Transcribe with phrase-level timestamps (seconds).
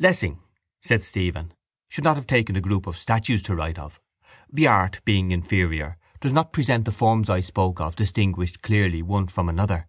[0.00, 0.40] —Lessing,
[0.82, 1.54] said Stephen,
[1.88, 4.00] should not have taken a group of statues to write of.
[4.52, 9.28] The art, being inferior, does not present the forms I spoke of distinguished clearly one
[9.28, 9.86] from another.